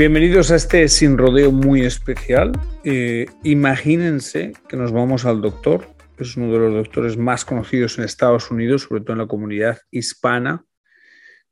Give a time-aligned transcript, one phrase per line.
[0.00, 2.52] Bienvenidos a este sin rodeo muy especial.
[2.84, 8.04] Eh, imagínense que nos vamos al doctor, es uno de los doctores más conocidos en
[8.04, 10.64] Estados Unidos, sobre todo en la comunidad hispana,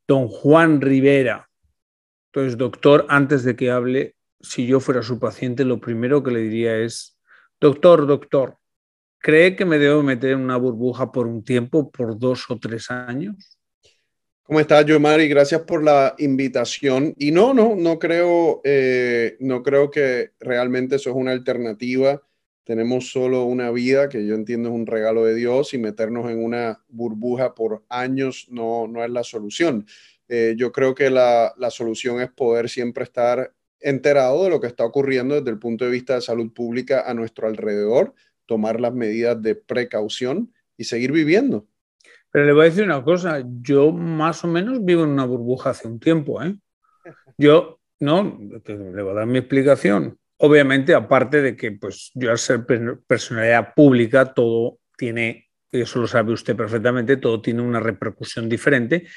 [0.06, 1.50] don Juan Rivera.
[2.32, 6.40] Entonces, doctor, antes de que hable, si yo fuera su paciente, lo primero que le
[6.40, 7.20] diría es,
[7.60, 8.56] doctor, doctor,
[9.18, 12.90] ¿cree que me debo meter en una burbuja por un tiempo, por dos o tres
[12.90, 13.57] años?
[14.48, 15.28] ¿Cómo estás, Mari?
[15.28, 17.12] Gracias por la invitación.
[17.18, 22.22] Y no, no, no creo, eh, no creo que realmente eso es una alternativa.
[22.64, 26.42] Tenemos solo una vida, que yo entiendo es un regalo de Dios, y meternos en
[26.42, 29.84] una burbuja por años no, no es la solución.
[30.28, 34.68] Eh, yo creo que la, la solución es poder siempre estar enterado de lo que
[34.68, 38.14] está ocurriendo desde el punto de vista de salud pública a nuestro alrededor,
[38.46, 41.66] tomar las medidas de precaución y seguir viviendo.
[42.38, 45.70] Pero le voy a decir una cosa, yo más o menos vivo en una burbuja
[45.70, 46.54] hace un tiempo, ¿eh?
[47.36, 50.16] Yo, no, le voy a dar mi explicación.
[50.36, 52.64] Obviamente, aparte de que pues yo al ser
[53.08, 59.08] personalidad pública, todo tiene, eso lo sabe usted perfectamente, todo tiene una repercusión diferente,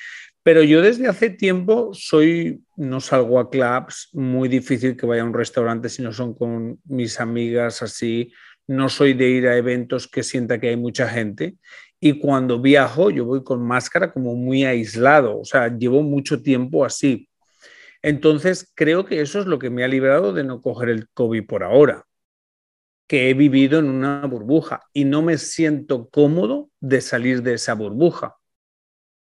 [0.41, 5.25] pero yo desde hace tiempo soy, no salgo a clubs, muy difícil que vaya a
[5.25, 8.34] un restaurante si no son con mis amigas así,
[8.66, 11.57] no soy de ir a eventos que sienta que hay mucha gente
[12.03, 16.84] y cuando viajo yo voy con máscara como muy aislado, o sea, llevo mucho tiempo
[16.84, 17.29] así.
[18.01, 21.45] Entonces, creo que eso es lo que me ha librado de no coger el COVID
[21.45, 22.07] por ahora,
[23.07, 27.75] que he vivido en una burbuja y no me siento cómodo de salir de esa
[27.75, 28.35] burbuja.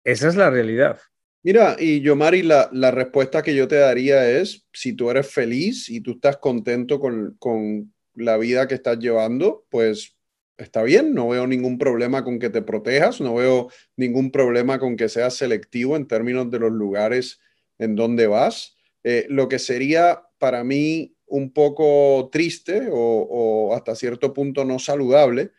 [0.04, 1.00] Esa es la realidad.
[1.42, 5.32] Mira, y yo, Mari, la, la respuesta que yo te daría es, si tú eres
[5.32, 10.17] feliz y tú estás contento con, con la vida que estás llevando, pues
[10.58, 14.98] está bien, no veo ningún problema con que te protejas, no veo ningún problema con
[14.98, 17.40] que seas selectivo en términos de los lugares
[17.78, 18.76] en donde vas.
[19.04, 25.52] Eh, lo que sería para mí un poco triste o, hasta cierto punto no saludable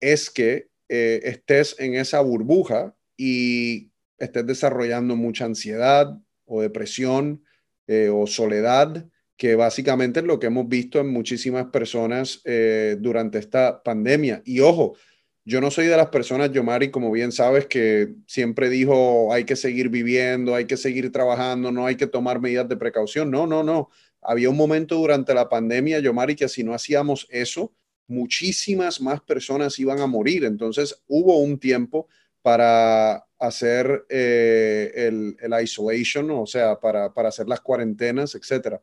[0.00, 7.42] es que eh, estés en esa burbuja y estés desarrollando mucha ansiedad o depresión
[7.86, 13.38] eh, o soledad que básicamente es lo que hemos visto en muchísimas personas eh, durante
[13.38, 14.42] esta pandemia.
[14.44, 14.96] Y ojo,
[15.44, 19.56] yo no soy de las personas, Yomari, como bien sabes, que siempre dijo hay que
[19.56, 23.30] seguir viviendo, hay que seguir trabajando, no hay que tomar medidas de precaución.
[23.30, 23.90] No, no, no.
[24.22, 27.74] Había un momento durante la pandemia, Yomari, que si no hacíamos eso,
[28.06, 30.44] muchísimas más personas iban a morir.
[30.44, 32.08] Entonces hubo un tiempo
[32.40, 38.80] para hacer eh, el, el, isolation, o sea, para, para hacer las cuarentenas, etcétera.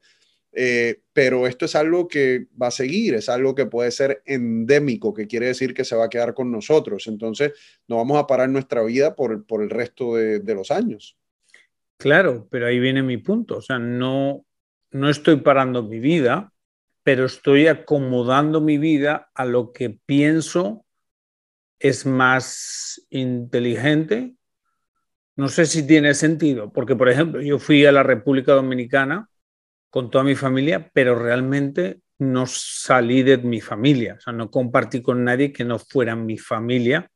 [0.53, 5.13] Eh, pero esto es algo que va a seguir, es algo que puede ser endémico,
[5.13, 7.07] que quiere decir que se va a quedar con nosotros.
[7.07, 7.53] Entonces,
[7.87, 11.17] no vamos a parar nuestra vida por, por el resto de, de, los años.
[11.97, 13.57] Claro, pero ahí viene mi punto.
[13.57, 14.45] O sea, no,
[14.91, 16.51] no estoy parando mi vida,
[17.03, 20.85] pero estoy acomodando mi vida a lo que pienso
[21.79, 24.35] es más inteligente.
[25.35, 29.30] No sé si tiene sentido, porque, por ejemplo, yo fui a la República Dominicana
[29.91, 35.01] con toda mi familia, pero realmente no salí de mi familia, o sea, no compartí
[35.01, 37.11] con nadie que no fuera mi familia,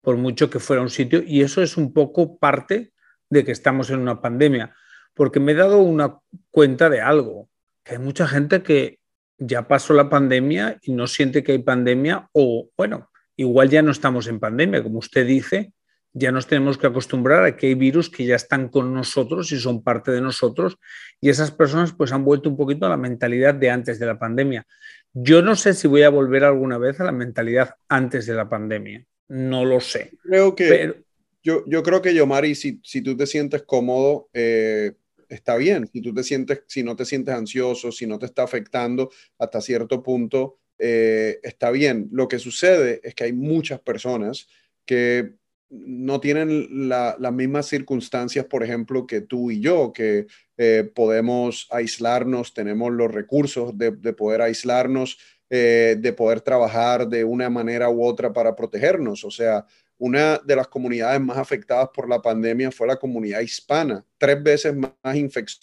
[0.00, 2.92] por mucho que fuera un sitio, y eso es un poco parte
[3.28, 4.74] de que estamos en una pandemia,
[5.12, 6.18] porque me he dado una
[6.50, 7.50] cuenta de algo,
[7.84, 8.98] que hay mucha gente que
[9.36, 13.90] ya pasó la pandemia y no siente que hay pandemia, o bueno, igual ya no
[13.90, 15.73] estamos en pandemia, como usted dice,
[16.14, 19.58] ya nos tenemos que acostumbrar a que hay virus que ya están con nosotros y
[19.58, 20.78] son parte de nosotros
[21.20, 24.18] y esas personas pues han vuelto un poquito a la mentalidad de antes de la
[24.18, 24.64] pandemia.
[25.12, 28.48] Yo no sé si voy a volver alguna vez a la mentalidad antes de la
[28.48, 29.04] pandemia.
[29.28, 30.12] no lo sé.
[30.22, 31.02] Creo que,
[31.42, 34.92] yo, yo creo que, Yomari, si, si tú te sientes cómodo, eh,
[35.28, 35.88] está bien.
[35.92, 39.60] Si tú te sientes, si no te sientes ansioso, si no te está afectando hasta
[39.60, 42.08] cierto punto, eh, está bien.
[42.12, 44.48] Lo que sucede es que hay muchas personas
[44.86, 45.34] que
[45.74, 50.26] no tienen las mismas circunstancias, por ejemplo, que tú y yo, que
[50.56, 55.18] eh, podemos aislarnos, tenemos los recursos de, poder aislarnos,
[55.50, 59.24] eh, de poder trabajar de una manera u otra para protegernos.
[59.24, 59.66] O sea,
[59.98, 64.04] una de las comunidades más afectadas por la pandemia fue la comunidad hispana.
[64.18, 64.92] Tres veces más,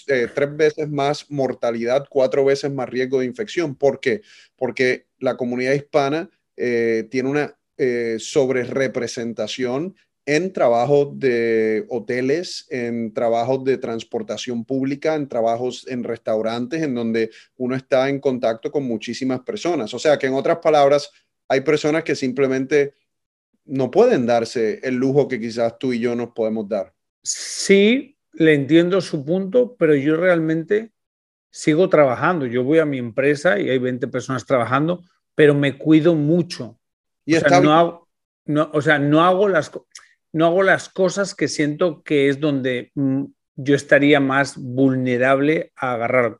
[0.08, 3.75] eh, tres veces más mortalidad, cuatro veces más riesgo de infección.
[3.75, 4.22] ¿Por qué?
[4.58, 9.95] Porque la comunidad hispana tiene una eh, sobre representación
[10.28, 17.31] en trabajos de hoteles, en trabajos de transportación pública, en trabajos en restaurantes, en donde
[17.57, 19.95] uno está en contacto con muchísimas personas.
[19.95, 21.10] O sea que en otras palabras,
[21.48, 22.94] hay personas que simplemente
[23.66, 26.94] no pueden darse el lujo que quizás tú y yo nos podemos dar.
[27.24, 30.92] Sí, le entiendo su punto, pero yo realmente
[31.50, 32.45] sigo trabajando.
[32.45, 35.01] Yo voy a mi empresa y hay 20 personas trabajando,
[35.34, 36.77] pero me cuido mucho
[37.28, 38.08] o, sea, no hago,
[38.46, 39.72] no, o sea, no hago, las,
[40.34, 43.26] no hago las cosas que siento que es donde mm,
[43.56, 46.38] yo estaría más vulnerable a agarrar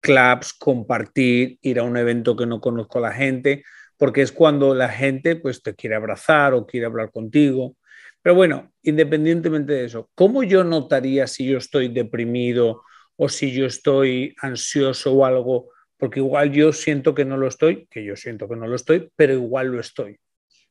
[0.00, 3.64] clubs, compartir, ir a un evento que no conozco a la gente,
[3.96, 7.76] porque es cuando la gente pues te quiere abrazar o quiere hablar contigo.
[8.22, 12.82] Pero bueno, independientemente de eso, ¿cómo yo notaría si yo estoy deprimido
[13.16, 15.70] o si yo estoy ansioso o algo?
[15.98, 19.10] Porque igual yo siento que no lo estoy, que yo siento que no lo estoy,
[19.16, 20.18] pero igual lo estoy.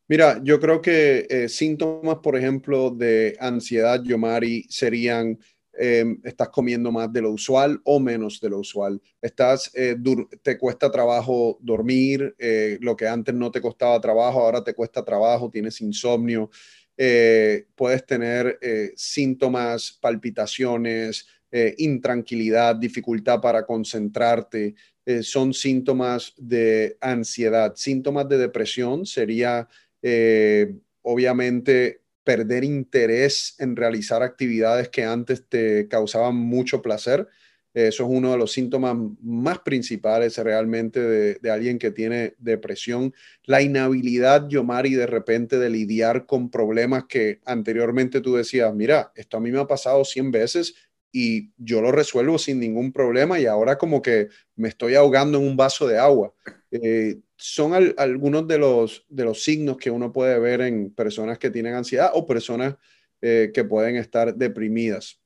[0.09, 5.37] Mira, yo creo que eh, síntomas, por ejemplo, de ansiedad, Yomari, serían
[5.73, 9.01] em, estás comiendo más de lo usual o menos de lo usual.
[9.21, 9.97] Estás, eh,
[10.41, 15.03] te cuesta trabajo dormir, eh, lo que antes no te costaba trabajo, ahora te cuesta
[15.03, 16.49] trabajo, tienes insomnio,
[17.75, 18.57] puedes tener
[18.95, 21.27] síntomas, palpitaciones,
[21.77, 24.73] intranquilidad, dificultad para concentrarte,
[25.07, 27.73] eh, son síntomas de ansiedad.
[27.77, 29.69] Síntomas de depresión sería,
[30.01, 37.25] eh, obviamente, perder interés en realizar actividades que antes te causaban mucho placer.
[37.73, 43.13] Eso es uno de los síntomas más principales realmente de, alguien que tiene depresión.
[43.45, 49.37] La inhabilidad, Yomari, de repente de lidiar con problemas que anteriormente tú decías, mira, esto
[49.37, 50.75] a mí me ha pasado 100 veces
[51.11, 55.47] y yo lo resuelvo sin ningún problema y ahora como que me estoy ahogando en
[55.47, 56.33] un vaso de agua.
[56.71, 61.49] Eh, son algunos de los, de los signos que uno puede ver en personas que
[61.49, 62.75] tienen ansiedad o personas
[63.21, 65.19] eh, que pueden estar deprimidas.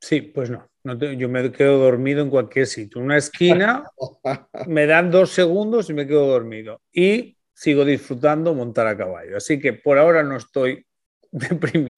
[0.00, 3.00] Sí, pues no, no yo me quedo dormido en cualquier sitio.
[3.00, 3.84] Una esquina,
[4.66, 6.80] me dan dos segundos y me quedo dormido.
[6.92, 9.36] Y sigo disfrutando montar a caballo.
[9.36, 10.84] Así que por ahora no estoy
[11.30, 11.88] deprimido.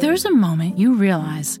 [0.00, 1.60] There's a moment you realize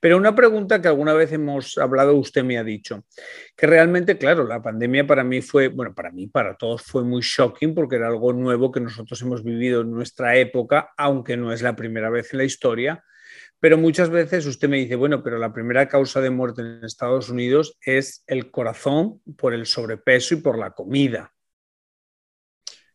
[0.00, 3.04] Pero una pregunta que alguna vez hemos hablado, usted me ha dicho,
[3.56, 7.22] que realmente, claro, la pandemia para mí fue, bueno, para mí, para todos fue muy
[7.22, 11.62] shocking porque era algo nuevo que nosotros hemos vivido en nuestra época, aunque no es
[11.62, 13.02] la primera vez en la historia.
[13.60, 17.28] Pero muchas veces usted me dice, bueno, pero la primera causa de muerte en Estados
[17.28, 21.32] Unidos es el corazón por el sobrepeso y por la comida.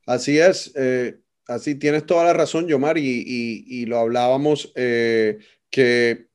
[0.08, 6.28] Así es, eh, así tienes toda la razón, Yomar, y, lo hablábamos, eh, que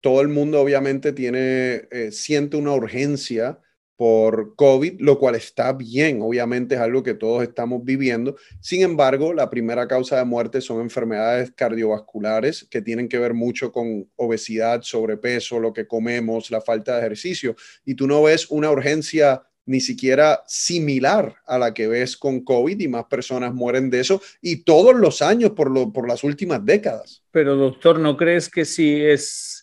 [0.00, 3.60] todo el mundo obviamente tiene, eh, siente una urgencia
[3.96, 8.36] por COVID, lo cual está bien, obviamente es algo que todos estamos viviendo.
[8.60, 13.72] Sin embargo, la primera causa de muerte son enfermedades cardiovasculares que tienen que ver mucho
[13.72, 17.56] con obesidad, sobrepeso, lo que comemos, la falta de ejercicio.
[17.86, 22.78] Y tú no ves una urgencia ni siquiera similar a la que ves con COVID
[22.78, 26.64] y más personas mueren de eso y todos los años por, lo, por las últimas
[26.64, 27.24] décadas.
[27.32, 29.55] Pero doctor, ¿no crees que si es,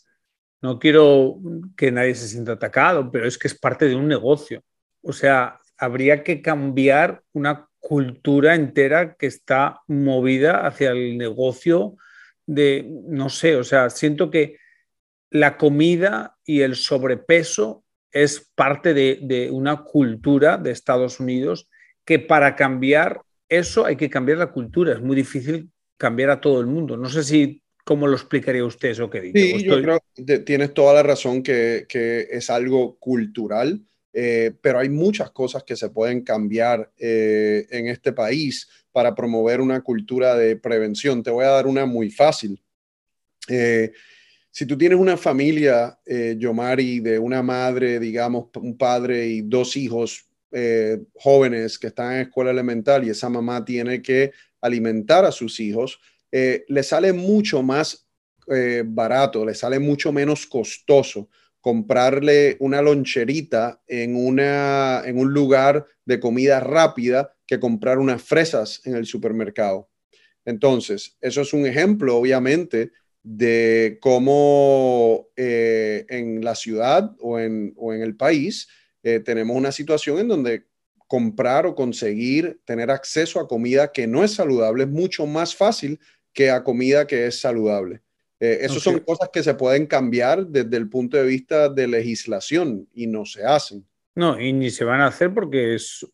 [0.63, 1.39] no quiero
[1.75, 4.63] que nadie se sienta atacado, pero es que es parte de un negocio?
[5.01, 11.98] O sea, habría que cambiar una cultura entera que está movida hacia el negocio
[12.46, 14.58] de, no sé, o sea, siento que
[15.29, 21.67] la comida y el sobrepeso es parte de, una cultura de Estados Unidos
[22.05, 24.93] que para cambiar eso hay que cambiar la cultura.
[24.93, 26.96] Es muy difícil cambiar a todo el mundo.
[26.96, 29.57] No sé si cómo lo explicaría usted eso que dice.
[29.57, 33.81] Sí, yo creo que tienes toda la razón que, es algo cultural,
[34.13, 39.59] eh, pero hay muchas cosas que se pueden cambiar eh, en este país para promover
[39.59, 41.23] una cultura de prevención.
[41.23, 42.61] Te voy a dar una muy fácil.
[43.49, 43.91] Eh,
[44.51, 45.97] si tú tienes una familia,
[46.37, 50.27] Yomari, de una madre, digamos, un padre y dos hijos
[51.15, 55.99] jóvenes que están en escuela elemental y esa mamá tiene que alimentar a sus hijos,
[56.33, 58.05] eh, le sale mucho más
[58.85, 61.29] barato, le sale mucho menos costoso
[61.63, 68.81] comprarle una loncherita en, una, en un lugar de comida rápida que comprar unas fresas
[68.83, 69.89] en el supermercado.
[70.43, 72.91] Entonces, eso es un ejemplo, obviamente,
[73.23, 78.67] de cómo eh, en la ciudad o en, el país
[79.01, 80.65] eh, tenemos una situación en donde
[81.07, 85.97] comprar o conseguir tener acceso a comida que no es saludable es mucho más fácil
[86.33, 88.01] que a comida que es saludable.
[88.39, 92.87] Eh, esas son cosas que se pueden cambiar desde el punto de vista de legislación
[92.93, 93.85] y no se hacen.
[94.15, 96.05] No, y ni se van a hacer porque es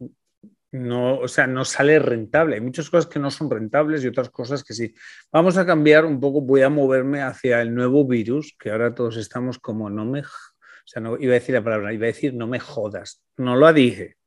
[0.72, 2.56] no, o sea, no sale rentable.
[2.56, 4.94] Hay muchas cosas que no son rentables y otras cosas que sí.
[5.32, 9.18] Vamos a cambiar un poco, voy a moverme hacia el nuevo virus, que ahora todos
[9.18, 10.26] estamos como no me, o
[10.86, 13.24] sea, no iba a decir la palabra, iba a decir no me jodas.
[13.38, 14.18] No lo dije.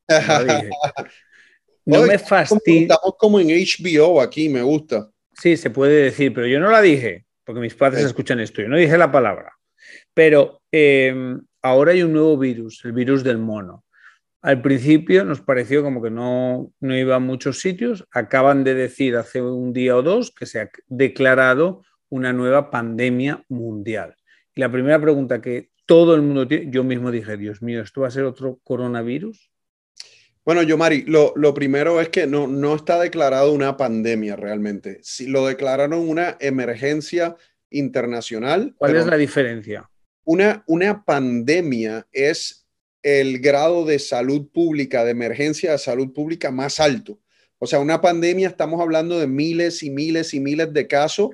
[1.84, 2.90] No, me fastidies.
[2.90, 5.08] Estamos como en HBO aquí, me gusta.
[5.34, 8.62] Sí, se puede decir, pero yo no la dije, porque mis padres escuchan esto.
[8.62, 9.52] Yo no dije la palabra.
[10.14, 11.14] Pero eh,
[11.62, 13.84] ahora hay un nuevo virus, el virus del mono.
[14.42, 18.06] Al principio nos pareció como que no, no iba a muchos sitios.
[18.10, 23.44] Acaban de decir hace un día o dos que se ha declarado una nueva pandemia
[23.48, 24.16] mundial.
[24.54, 28.00] Y la primera pregunta que todo el mundo tiene, yo mismo dije, Dios mío, ¿esto
[28.00, 29.51] va a ser otro coronavirus?
[30.44, 34.98] Bueno, yo, Mari, lo, lo, primero es que no, no está declarado una pandemia realmente.
[35.02, 37.36] Si lo declararon una emergencia
[37.70, 38.74] internacional.
[38.76, 39.88] ¿Cuál es la diferencia?
[40.24, 42.66] Una, una pandemia es
[43.02, 47.18] el grado de salud pública, de emergencia de salud pública más alto.
[47.58, 51.30] O sea, una pandemia, estamos hablando de miles y miles y miles de casos,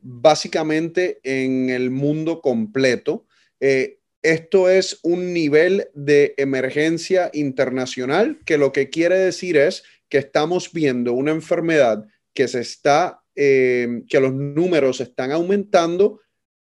[0.00, 3.26] básicamente en el mundo completo.
[3.60, 10.18] Eh, esto es un nivel de emergencia internacional que lo que quiere decir es que
[10.18, 16.20] estamos viendo una enfermedad que se está, eh, que los números están aumentando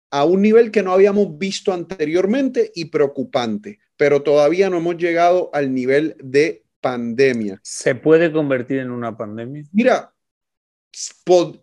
[0.10, 5.50] a un nivel que no habíamos visto anteriormente y preocupante pero todavía no hemos llegado
[5.54, 7.60] al nivel de pandemia.
[7.64, 9.64] ¿Se puede convertir en una pandemia?
[9.74, 10.14] Mira,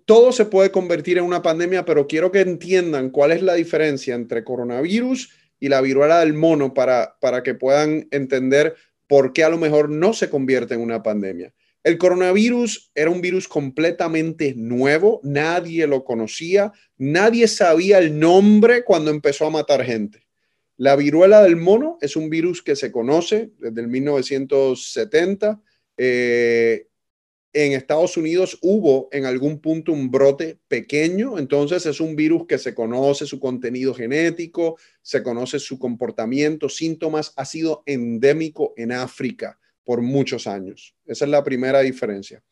[0.04, 4.14] todo se puede convertir en una pandemia, pero quiero que entiendan cuál es la diferencia
[4.14, 5.32] entre coronavirus
[5.64, 8.74] y la viruela del mono para, para que puedan entender
[9.06, 11.54] por qué a lo mejor no se convierte en una pandemia.
[11.82, 19.10] El coronavirus era un virus completamente nuevo, nadie lo conocía, nadie sabía el nombre cuando
[19.10, 20.26] empezó a matar gente.
[20.76, 25.62] La viruela del mono es un virus que se conoce desde el 1970.
[25.96, 26.88] Eh,
[27.54, 32.58] en Estados Unidos hubo en algún punto un brote pequeño, entonces es un virus que
[32.58, 39.58] se conoce su contenido genético, se conoce su comportamiento, síntomas, ha sido endémico en África
[39.84, 40.94] por muchos años.
[41.06, 42.42] Esa es la primera diferencia.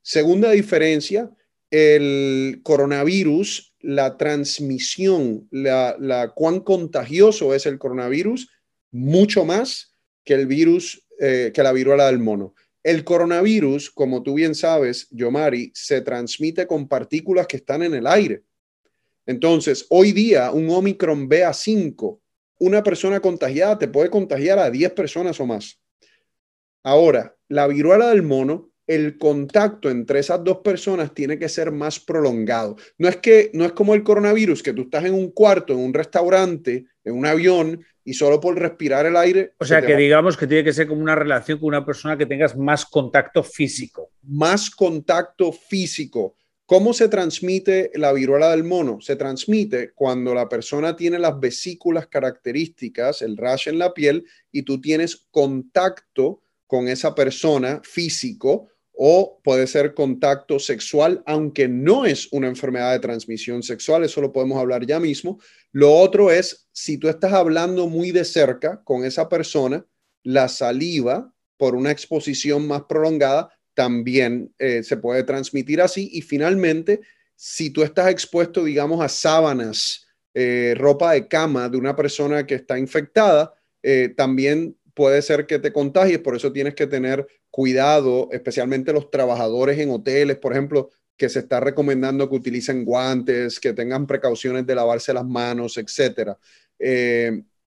[0.00, 1.30] Segunda diferencia,
[1.70, 8.48] el coronavirus la transmisión, la, cuán contagioso es el coronavirus,
[8.90, 12.54] mucho más que el virus, eh, que la viruela del mono.
[12.82, 18.06] El coronavirus, como tú bien sabes, Yomari, se transmite con partículas que están en el
[18.06, 18.42] aire.
[19.24, 22.18] Entonces, hoy día, un Omicron BA5,
[22.58, 25.80] una persona contagiada te puede contagiar a 10 personas o más.
[26.82, 32.00] Ahora, la viruela del mono el contacto entre esas dos personas tiene que ser más
[32.00, 32.76] prolongado.
[32.98, 35.80] No es que no es como el coronavirus que tú estás en un cuarto, en
[35.80, 39.54] un restaurante, en un avión y solo por respirar el aire.
[39.58, 42.26] O sea, que digamos que tiene que ser como una relación con una persona que
[42.26, 44.10] tengas más contacto físico.
[44.22, 46.36] Más contacto físico
[46.72, 48.98] ¿Cómo se transmite la viruela del mono?
[49.02, 54.62] Se transmite cuando la persona tiene las vesículas características, el rash en la piel, y
[54.62, 58.70] tú tienes contacto con esa persona físico
[59.04, 64.32] o puede ser contacto sexual, aunque no es una enfermedad de transmisión sexual, eso lo
[64.32, 65.40] podemos hablar ya mismo.
[65.72, 69.84] Lo otro es, si tú estás hablando muy de cerca con esa persona,
[70.22, 76.08] la saliva por una exposición más prolongada también eh, se puede transmitir así.
[76.12, 77.00] Y finalmente,
[77.34, 82.54] si tú estás expuesto, digamos, a sábanas, eh, ropa de cama de una persona que
[82.54, 88.28] está infectada, eh, también puede ser que te contagies, por eso tienes que tener cuidado,
[88.32, 93.72] especialmente los trabajadores en hoteles, por ejemplo, que se está recomendando que utilicen guantes, que
[93.72, 96.38] tengan precauciones de lavarse las manos, etcétera.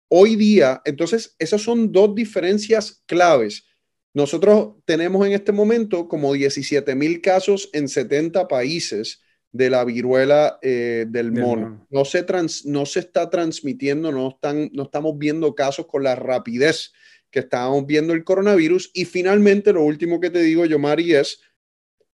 [0.07, 3.65] hoy día, entonces, esas son dos diferencias claves
[4.13, 10.59] nosotros tenemos en este momento como 17 mil casos en 70 países de la viruela
[10.61, 11.85] eh, del mono.
[11.89, 12.25] No se,
[12.65, 16.91] no se está transmitiendo, no, están, no estamos viendo casos con la rapidez
[17.33, 18.91] que estábamos viendo el coronavirus.
[18.93, 21.41] Y finalmente, lo último que te digo, yo, Mari, es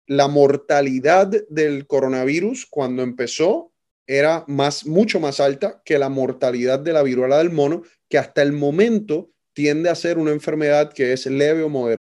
[0.05, 3.71] la mortalidad del coronavirus cuando empezó
[4.05, 8.43] era más, mucho más alta que la mortalidad de la viruela del mono, que hasta
[8.43, 11.97] el momento tiende a ser una enfermedad que es leve o moderada.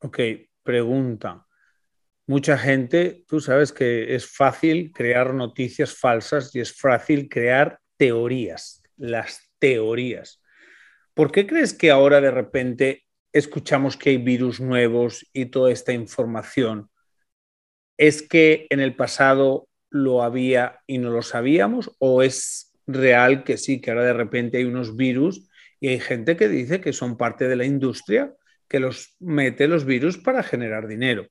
[0.00, 0.18] Ok,
[0.62, 1.46] pregunta.
[2.26, 8.82] Mucha gente, tú sabes que es fácil crear noticias falsas y es fácil crear teorías,
[8.96, 10.40] las teorías.
[11.12, 15.92] ¿Por qué crees que ahora de repente escuchamos que hay virus nuevos y toda esta
[15.92, 16.88] información,
[17.96, 21.94] ¿es que en el pasado lo había y no lo sabíamos?
[21.98, 25.48] ¿O es real que sí, que ahora de repente hay unos virus
[25.80, 28.34] y hay gente que dice que son parte de la industria
[28.70, 31.26] que los mete los virus para generar dinero?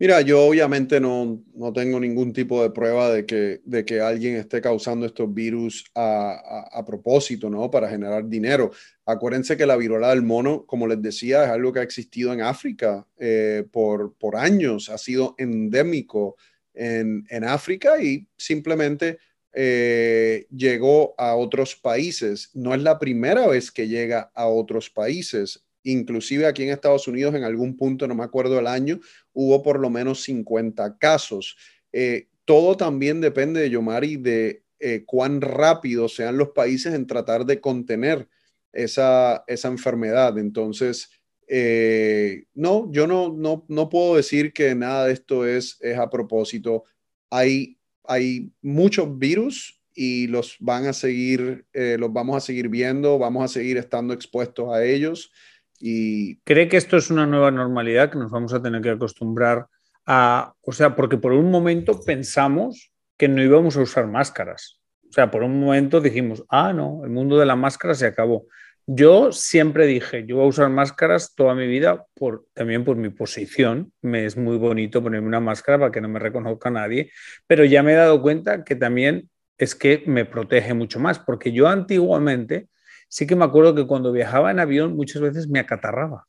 [0.00, 4.36] Mira, yo obviamente no, no, tengo ningún tipo de prueba de que, de que alguien
[4.36, 7.68] esté causando estos virus a, a, propósito, ¿no?
[7.68, 8.70] Para generar dinero.
[9.04, 12.42] Acuérdense que la viruela del mono, como les decía, es algo que ha existido en
[12.42, 16.36] África eh, por, por años, ha sido endémico
[16.74, 19.18] en, en África y simplemente
[19.52, 22.50] eh, llegó a otros países.
[22.54, 27.34] No es la primera vez que llega a otros países inclusive aquí en Estados Unidos
[27.34, 29.00] en algún punto, no me acuerdo el año,
[29.32, 31.56] hubo por lo menos 50 casos.
[31.92, 37.46] Eh, todo también depende de Yomari de eh, cuán rápido sean los países en tratar
[37.46, 38.28] de contener
[38.72, 40.38] esa, esa enfermedad.
[40.38, 41.10] Entonces,
[41.46, 46.10] eh, no, yo no, no, no puedo decir que nada de esto es, es a
[46.10, 46.84] propósito.
[47.30, 53.42] Hay, hay muchos virus y los van a seguir, los vamos a seguir viendo, vamos
[53.44, 55.32] a seguir estando expuestos a ellos.
[55.78, 56.36] Y...
[56.40, 59.66] ¿Cree que esto es una nueva normalidad que nos vamos a tener que acostumbrar
[60.06, 64.80] a, o sea, porque por un momento pensamos que no íbamos a usar máscaras.
[65.08, 68.46] O sea, por un momento dijimos, ah, no, el mundo de la máscara se acabó.
[68.86, 72.06] Yo siempre dije, yo voy a usar máscaras toda mi vida,
[72.54, 73.92] también por mi posición.
[74.00, 77.10] Me es muy bonito ponerme una máscara para que no me reconozca nadie,
[77.46, 81.52] pero ya me he dado cuenta que también es que me protege mucho más, porque
[81.52, 82.68] yo antiguamente
[83.08, 86.26] sí que me acuerdo que cuando viajaba en avión muchas veces me acatarraba.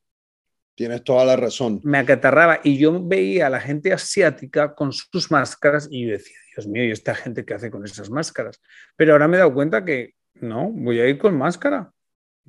[0.79, 1.81] Tienes toda la razón.
[1.83, 6.37] Me acatarraba y yo veía a la gente asiática con sus máscaras y yo decía,
[6.55, 8.61] Dios mío, ¿y esta gente qué hace con esas máscaras?
[8.95, 11.91] Pero ahora me he dado cuenta que no, voy a ir con máscara.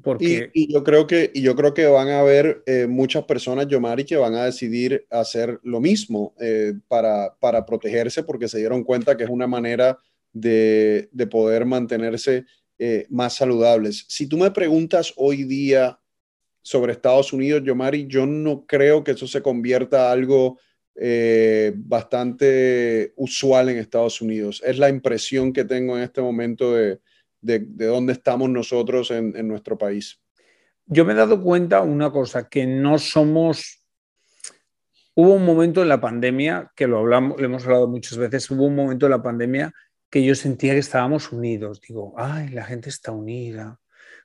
[0.00, 0.48] Porque...
[0.54, 4.04] Y, yo creo que, y yo creo que van a haber eh, muchas personas, Yomari,
[4.04, 9.16] que van a decidir hacer lo mismo eh, para, para protegerse porque se dieron cuenta
[9.16, 9.98] que es una manera
[10.32, 12.44] de, de poder mantenerse
[12.82, 14.06] eh, más saludables.
[14.08, 16.00] Si tú me preguntas hoy día
[16.62, 20.58] sobre Estados Unidos, Yomari, yo no creo que eso se convierta a algo
[20.94, 24.62] eh, bastante usual en Estados Unidos.
[24.64, 27.00] Es la impresión que tengo en este momento de,
[27.42, 30.18] de, dónde estamos nosotros en, en nuestro país.
[30.86, 33.84] Yo me he dado cuenta una cosa, que no somos
[35.14, 38.64] hubo un momento en la pandemia, que lo, hablamos, lo hemos hablado muchas veces, hubo
[38.64, 39.70] un momento en la pandemia
[40.10, 41.80] que yo sentía que estábamos unidos.
[41.80, 43.80] Digo, ay, la gente está unida,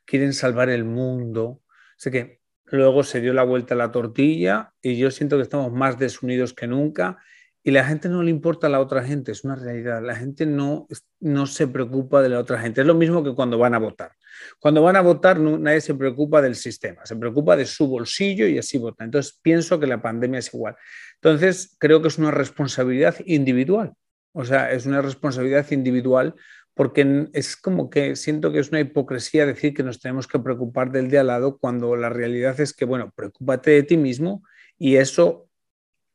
[0.05, 1.61] quieren salvar el mundo.
[1.97, 5.71] Sé que luego se dio la vuelta a la tortilla y yo siento que estamos
[5.71, 7.19] más desunidos que nunca
[7.67, 9.99] y la gente no le importa a la otra gente, es una realidad.
[10.03, 10.87] La gente no,
[11.19, 12.81] no se preocupa de la otra gente.
[12.81, 14.11] Es lo mismo que cuando van a votar.
[14.59, 18.59] Cuando van a votar nadie se preocupa del sistema, se preocupa de su bolsillo y
[18.59, 19.03] así vota.
[19.03, 20.75] Entonces pienso que la pandemia es igual.
[21.15, 23.93] Entonces creo que es una responsabilidad individual.
[24.37, 26.35] O sea, es una responsabilidad individual
[26.73, 30.91] porque es como que siento que es una hipocresía decir que nos tenemos que preocupar
[30.91, 34.43] del de al lado cuando la realidad es que, bueno, preocúpate de ti mismo
[34.77, 35.47] y eso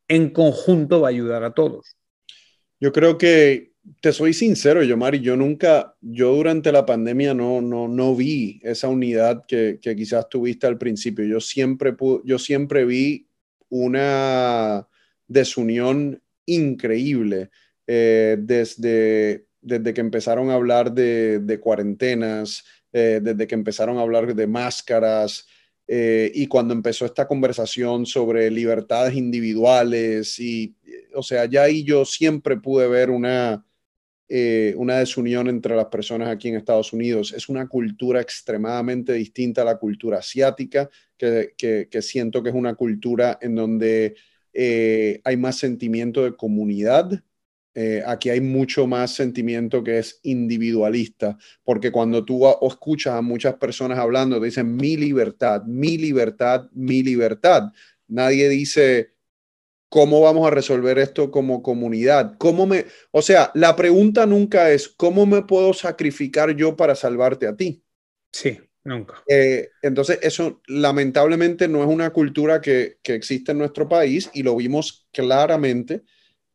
[0.06, 1.96] en conjunto va a ayudar a todos.
[2.78, 7.88] Yo creo que, te soy sincero, Yomari, yo nunca, yo durante la pandemia no, no,
[7.88, 11.24] no vi esa unidad que, que quizás tuviste al principio.
[11.24, 13.26] Yo siempre, yo siempre vi
[13.70, 14.86] una
[15.26, 17.50] desunión increíble
[17.92, 24.32] eh, desde, desde que empezaron a hablar de, cuarentenas, eh, desde que empezaron a hablar
[24.32, 25.48] de máscaras,
[25.88, 30.76] eh, y cuando empezó esta conversación sobre libertades individuales y,
[31.16, 33.66] o sea, ya ahí yo siempre pude ver una,
[34.76, 37.32] una desunión entre las personas aquí en Estados Unidos.
[37.36, 42.76] Es una cultura extremadamente distinta a la cultura asiática, que, que, siento que es una
[42.76, 44.14] cultura en donde
[44.54, 47.20] hay más sentimiento de comunidad,
[47.74, 53.54] eh, aquí hay mucho más sentimiento que es individualista, porque cuando tú escuchas a muchas
[53.54, 57.72] personas hablando, te dicen mi libertad, mi libertad, mi libertad.
[58.08, 59.14] Nadie dice
[59.88, 62.34] cómo vamos a resolver esto como comunidad.
[62.38, 67.46] ¿Cómo me, o sea, la pregunta nunca es cómo me puedo sacrificar yo para salvarte
[67.46, 67.84] a ti.
[68.32, 69.22] Sí, nunca.
[69.28, 74.42] Eh, entonces, eso lamentablemente no es una cultura que, que existe en nuestro país y
[74.42, 76.02] lo vimos claramente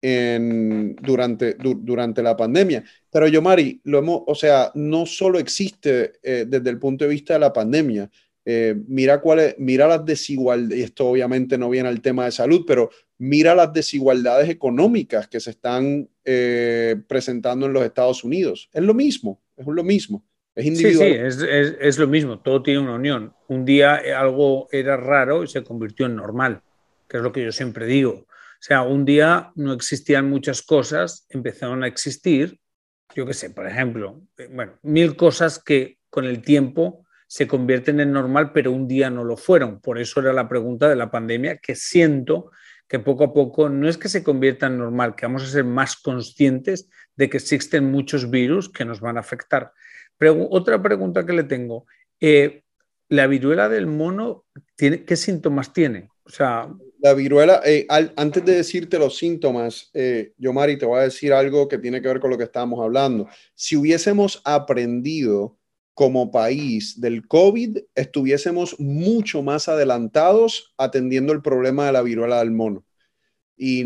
[0.02, 2.84] durante, durante la pandemia.
[3.12, 7.10] Pero yo, Mari, lo hemos, o sea, no solo existe eh, desde el punto de
[7.10, 8.10] vista de la pandemia.
[8.48, 12.64] Eh, mira, cuál mira las desigualdades, y esto obviamente no viene al tema de salud,
[12.68, 18.70] pero mira las desigualdades económicas que se están eh, presentando en los Estados Unidos.
[18.72, 20.24] Es lo mismo, es lo mismo.
[20.54, 21.32] Es individual.
[21.32, 23.34] Sí, sí, es, es, lo mismo, todo tiene una unión.
[23.48, 26.62] Un día algo era raro y se convirtió en normal,
[27.10, 28.26] que es lo que yo siempre digo.
[28.68, 32.60] Sea, un día no existían muchas cosas, empezaron a existir,
[33.14, 38.00] yo qué sé, por ejemplo, eh, bueno, mil cosas que con el tiempo se convierten
[38.00, 39.80] en normal, pero un día no lo fueron.
[39.82, 42.50] Por eso era la pregunta de la pandemia, que siento
[42.88, 45.64] que poco a poco no es que se convierta en normal, que vamos a ser
[45.64, 49.74] más conscientes de que existen muchos virus que nos van a afectar.
[50.50, 51.86] Otra pregunta que le tengo,
[52.20, 52.64] eh,
[53.10, 56.10] ¿la viruela del mono tiene, qué síntomas tiene?
[56.24, 56.68] O sea,
[57.06, 61.34] la viruela, eh, antes de decirte los síntomas, eh, yo, Mari, te voy a decir
[61.34, 63.28] algo que tiene que ver con lo que estábamos hablando.
[63.54, 65.56] Si hubiésemos aprendido
[65.94, 72.50] como país del COVID, estuviésemos mucho más adelantados atendiendo el problema de la viruela del
[72.50, 72.84] mono.
[73.56, 73.84] Y,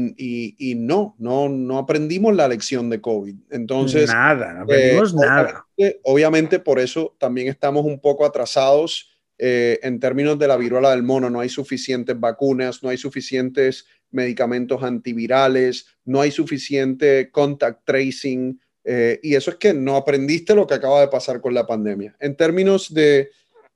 [0.77, 3.35] no, no, no aprendimos la lección de COVID.
[3.49, 5.67] Entonces, nada, no aprendimos eh, nada.
[6.05, 11.01] obviamente, por eso también estamos un poco atrasados eh, en términos de la viruela del
[11.01, 18.59] mono, no hay suficientes vacunas, no hay suficientes medicamentos antivirales, no hay suficiente contact tracing,
[18.83, 22.17] eh, y eso es que no aprendiste lo que acaba de pasar con la pandemia.
[22.19, 23.29] En términos de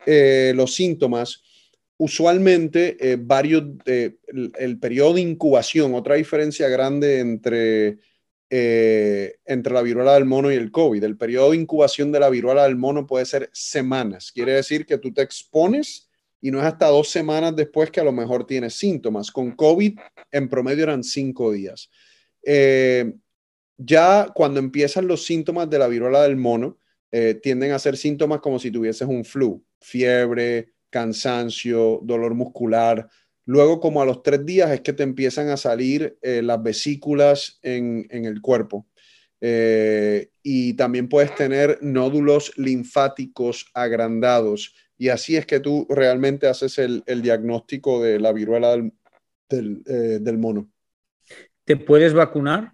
[0.05, 1.41] eh, los síntomas,
[1.95, 7.99] usualmente varios, el periodo de incubación, otra diferencia grande entre
[8.55, 11.03] eh, entre la viruela del mono y el COVID.
[11.03, 14.31] El periodo de incubación de la viruela del mono puede ser semanas.
[14.31, 16.07] Quiere decir que tú te expones
[16.39, 19.31] y no es hasta dos semanas después que a lo mejor tienes síntomas.
[19.31, 19.97] Con COVID
[20.31, 21.89] en promedio eran cinco días.
[22.43, 23.15] Eh,
[23.75, 26.77] ya cuando empiezan los síntomas de la viruela del mono,
[27.11, 33.09] eh, tienden a ser síntomas como si tuvieses un flu, fiebre, cansancio, dolor muscular,
[33.45, 37.59] Luego, como a los tres días, es que te empiezan a salir eh, las vesículas
[37.61, 38.87] en, el cuerpo.
[39.41, 44.73] Eh, y también puedes tener nódulos linfáticos agrandados.
[44.97, 48.71] Y así es que tú realmente haces el, diagnóstico de la viruela
[49.49, 50.71] del, eh, del, mono.
[51.65, 52.73] ¿Te puedes vacunar?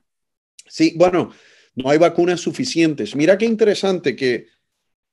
[0.67, 1.31] Sí, bueno,
[1.73, 3.15] no hay vacunas suficientes.
[3.15, 4.45] Mira qué interesante que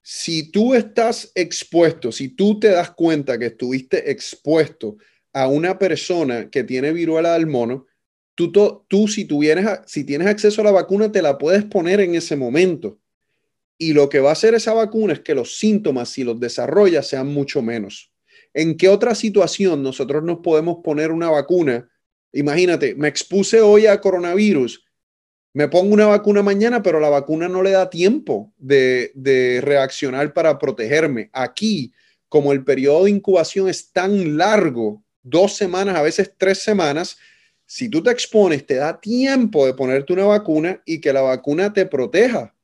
[0.03, 4.99] si tú estás expuesto, si tú te das cuenta que estuviste expuesto
[5.37, 7.85] a una persona que tiene viruela del mono,
[8.35, 8.51] tú,
[8.88, 12.37] tú si, tuvieras, si tienes acceso a la vacuna, te la puedes poner en ese
[12.37, 12.99] momento.
[13.77, 17.03] Y lo que va a hacer esa vacuna es que los síntomas, si los desarrolla,
[17.03, 18.11] sean mucho menos.
[18.55, 21.87] ¿En qué otra situación nosotros nos podemos poner una vacuna?
[22.33, 24.87] Imagínate, me expuse hoy a coronavirus,
[25.53, 30.33] me pongo una vacuna mañana, pero la vacuna no le da tiempo de, de reaccionar
[30.33, 31.29] para protegerme.
[31.35, 31.92] Aquí,
[32.31, 37.19] como el periodo de incubación es tan largo, dos semanas, a veces tres semanas,
[37.65, 41.73] si tú te expones, te da tiempo de ponerte una vacuna y que la vacuna
[41.73, 42.55] te proteja.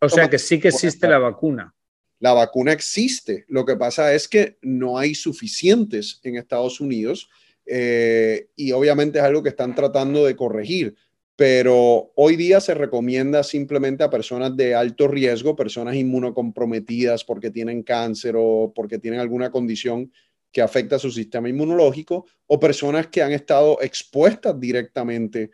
[0.00, 1.74] o sea que sí que existe la vacuna.
[2.20, 3.44] La vacuna existe.
[3.48, 7.28] Lo que pasa es que no hay suficientes en Estados Unidos
[7.66, 10.94] eh, y obviamente es algo que están tratando de corregir.
[11.34, 17.84] Pero hoy día se recomienda simplemente a personas de alto riesgo, personas inmunocomprometidas porque tienen
[17.84, 20.12] cáncer o porque tienen alguna condición
[20.52, 25.50] que afecta su sistema inmunológico o personas que han estado expuestas directamente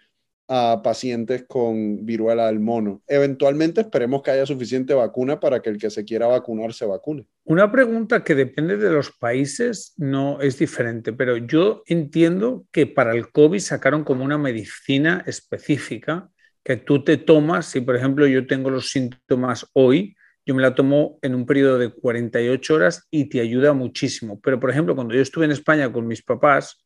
[0.48, 3.02] a pacientes con viruela del mono.
[3.06, 7.26] Eventualmente esperemos que haya suficiente vacuna para que el que se quiera vacunar se vacune.
[7.44, 13.12] Una pregunta que depende de los países no es diferente, pero yo entiendo que para
[13.12, 16.30] el COVID sacaron como una medicina específica
[16.62, 20.14] que tú te tomas, si por ejemplo yo tengo los síntomas hoy,
[20.46, 24.40] yo me la tomo en un periodo de 48 horas y te ayuda muchísimo.
[24.40, 26.84] Pero, por ejemplo, cuando yo estuve en España con mis papás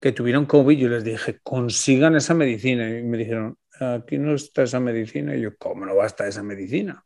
[0.00, 2.98] que tuvieron COVID, yo les dije, consigan esa medicina.
[2.98, 5.34] Y me dijeron, aquí no está esa medicina.
[5.34, 7.04] Y yo, ¿cómo no va a estar esa medicina?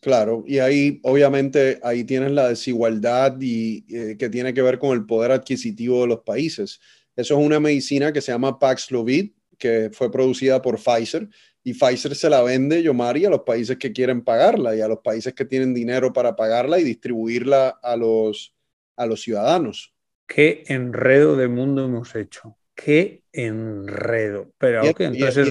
[0.00, 4.92] Claro, y ahí obviamente ahí tienes la desigualdad y eh, que tiene que ver con
[4.92, 6.80] el poder adquisitivo de los países.
[7.14, 11.28] Eso es una medicina que se llama Paxlovid, que fue producida por Pfizer
[11.64, 14.98] y Pfizer se la vende, Yomari, a los países que quieren pagarla y a los
[14.98, 18.54] países que tienen dinero para pagarla y distribuirla a los,
[18.96, 19.94] a los ciudadanos.
[20.26, 22.58] Qué enredo de mundo hemos hecho.
[22.74, 24.52] Qué enredo.
[24.58, 25.48] Pero entonces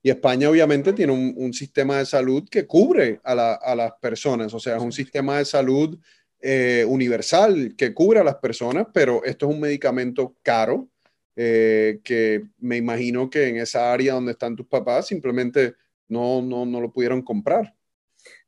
[0.00, 3.34] y España, obviamente tiene un, sistema de salud que cubre a,
[3.74, 5.98] las personas, o sea, es un sistema de salud
[6.40, 10.88] eh, universal que cubre a las personas, pero esto es un medicamento caro
[11.40, 15.74] eh, que me imagino que en esa área donde están tus papás simplemente
[16.08, 17.76] no, no, no lo pudieron comprar.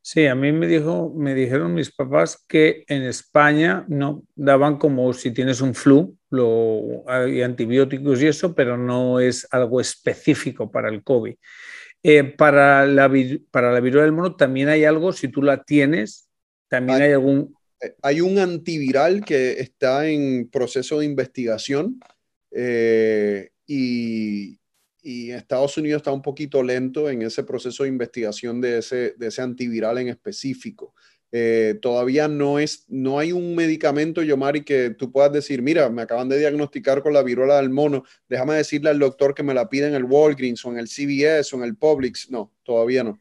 [0.02, 5.12] Sí, a mí me, dijo, me dijeron mis papás que en España no daban como
[5.12, 10.88] si tienes un flu, lo, hay antibióticos y eso, pero no es algo específico para
[10.88, 11.36] el COVID.
[12.02, 13.08] Eh, para, la,
[13.52, 16.28] para la viruela del mono también hay algo, si tú la tienes,
[16.66, 17.54] también hay algún...
[17.80, 22.00] Eh, hay un antiviral que está en proceso de investigación
[22.50, 24.58] eh, y,
[25.02, 29.40] Estados Unidos está un poquito lento en ese proceso de investigación de ese, de ese
[29.40, 30.94] antiviral en específico.
[31.32, 36.02] Eh, todavía no, es, no hay un medicamento, Yomari, que tú puedas decir, mira, me
[36.02, 39.68] acaban de diagnosticar con la viruela del mono, déjame decirle al doctor que me la
[39.68, 42.30] pida en el Walgreens o en el CVS o en el Publix.
[42.30, 43.18] No, todavía no.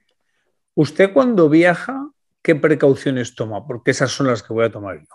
[0.73, 2.11] ¿Usted cuando viaja,
[2.41, 3.65] qué precauciones toma?
[3.67, 5.07] Porque esas son las que voy a tomar yo.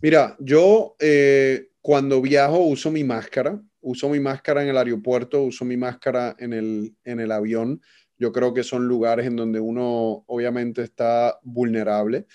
[0.00, 5.64] Mira, yo eh, cuando viajo uso mi máscara, uso mi máscara en el aeropuerto, uso
[5.64, 7.82] mi máscara en el, en el avión.
[8.16, 12.26] Yo creo que son lugares en donde uno obviamente está vulnerable.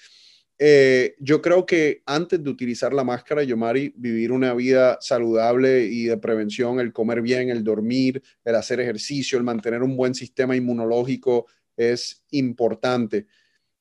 [0.59, 6.05] Eh, yo creo que antes de utilizar la máscara, Yomari, vivir una vida saludable y
[6.05, 10.55] de prevención, el comer bien, el dormir, el hacer ejercicio, el mantener un buen sistema
[10.55, 11.45] inmunológico
[11.77, 13.27] es importante.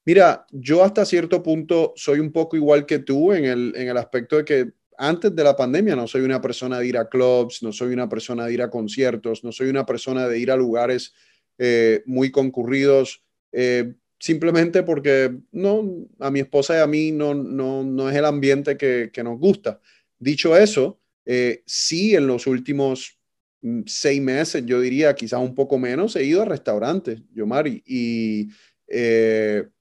[0.05, 3.97] Mira, yo hasta cierto punto soy un poco igual que tú en el, en el
[3.97, 7.63] aspecto de que antes de la pandemia no soy una persona de ir a clubs,
[7.63, 10.57] no soy una persona de ir a conciertos, no soy una persona de ir a
[10.57, 11.15] lugares
[11.59, 17.83] eh, muy concurridos, eh, simplemente porque no, a mi esposa y a mí no, no,
[17.83, 19.81] no es el ambiente que, que nos gusta.
[20.19, 23.19] Dicho eso, eh, sí en los últimos
[23.63, 27.83] mm, seis meses, yo diría quizás un poco menos, he ido a restaurantes, yo Mari,
[27.87, 28.49] y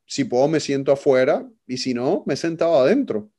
[0.08, 3.32] si puedo me siento afuera y si no, me he sentado adentro.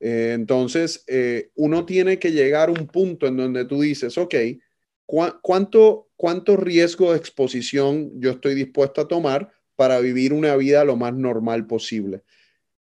[0.00, 4.34] Eh, entonces, eh, uno tiene que llegar a un punto en donde tú dices, ok,
[5.06, 10.96] cuánto, ¿cuánto riesgo de exposición yo estoy dispuesto a tomar para vivir una vida lo
[10.96, 12.22] más normal posible?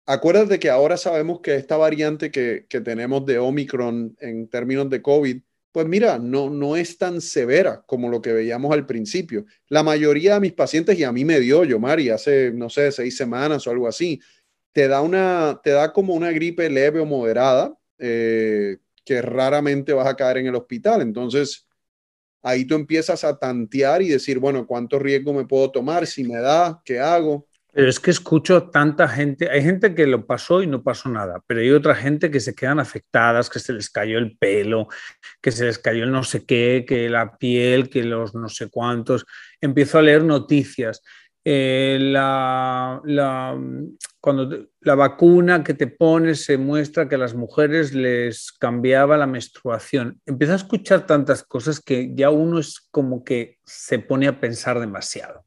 [0.06, 5.02] Acuérdate que ahora sabemos que esta variante que, que tenemos de Omicron en términos de
[5.02, 5.42] COVID,
[5.74, 9.46] pues mira, no, no es tan severa como lo que veíamos al principio.
[9.70, 12.92] La mayoría de mis pacientes, y a mí me dio, yo, Mari, hace, no sé,
[12.92, 14.22] seis semanas o algo así,
[14.74, 20.08] te da, una, te da como una gripe leve o moderada, eh, que raramente vas
[20.08, 21.02] a caer en el hospital.
[21.02, 21.68] Entonces,
[22.42, 26.08] ahí tú empiezas a tantear y decir, bueno, ¿cuánto riesgo me puedo tomar?
[26.08, 27.48] Si me da, ¿qué hago?
[27.72, 31.42] Pero es que escucho tanta gente, hay gente que lo pasó y no pasó nada,
[31.48, 34.90] pero hay otra gente que se quedan afectadas, que se les cayó el pelo,
[35.42, 38.70] que se les cayó el no sé qué, que la piel, que los no sé
[38.70, 39.26] cuántos.
[39.60, 41.02] Empiezo a leer noticias.
[41.45, 43.60] Eh, la, la,
[44.21, 49.27] cuando la vacuna que te pones se muestra que a las mujeres les cambiaba la
[49.27, 50.21] menstruación.
[50.25, 54.79] Empieza a escuchar tantas cosas que ya uno es como que se pone a pensar
[54.79, 55.43] demasiado.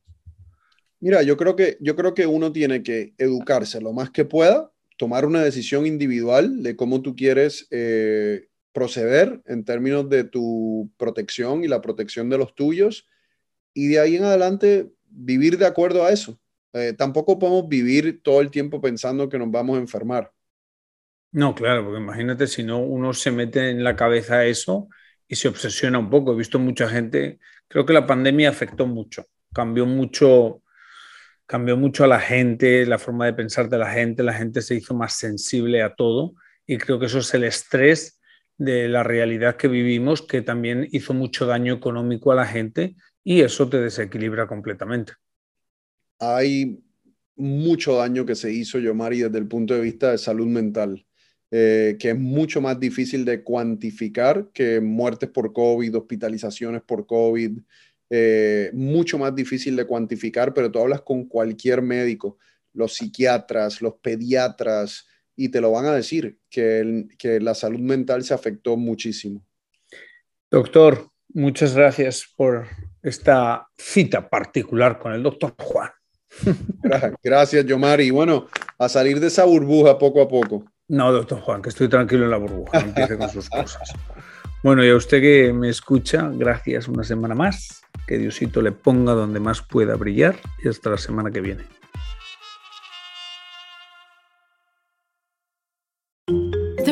[1.00, 4.70] Mira, yo creo que, yo creo que uno tiene que educarse lo más que pueda,
[4.98, 11.64] tomar una decisión individual de cómo tú quieres eh, proceder en términos de tu protección
[11.64, 13.06] y la protección de los tuyos,
[13.72, 16.38] y de ahí en adelante vivir de acuerdo a eso.
[16.72, 20.30] Eh, tampoco podemos vivir todo el tiempo pensando que nos vamos a enfermar.
[21.32, 24.88] No, claro, porque imagínate si no uno se mete en la cabeza eso
[25.26, 26.32] y se obsesiona un poco.
[26.32, 30.62] He visto mucha gente, creo que la pandemia afectó mucho, cambió mucho
[31.46, 34.74] cambió mucho a la gente, la forma de pensar de la gente, la gente se
[34.74, 36.34] hizo más sensible a todo
[36.66, 38.20] y creo que eso es el estrés
[38.58, 42.96] de la realidad que vivimos que también hizo mucho daño económico a la gente
[43.26, 45.14] y eso te desequilibra completamente.
[46.20, 46.80] Hay
[47.34, 51.04] mucho daño que se hizo, Yomari, desde el punto de vista de salud mental,
[51.50, 57.58] eh, que es mucho más difícil de cuantificar que muertes por COVID, hospitalizaciones por COVID,
[58.10, 62.38] eh, mucho más difícil de cuantificar, pero tú hablas con cualquier médico,
[62.74, 68.22] los psiquiatras, los pediatras, y te lo van a decir, que, que la salud mental
[68.22, 69.44] se afectó muchísimo.
[70.48, 72.68] Doctor, muchas gracias por
[73.06, 75.90] esta cita particular con el doctor Juan.
[77.22, 78.04] Gracias, Yomari.
[78.04, 78.46] Y bueno,
[78.78, 80.64] a salir de esa burbuja poco a poco.
[80.88, 83.92] No, doctor Juan, que estoy tranquilo en la burbuja, empiece con sus cosas.
[84.62, 87.82] Bueno, y a usted que me escucha, gracias una semana más.
[88.06, 91.64] Que Diosito le ponga donde más pueda brillar y hasta la semana que viene.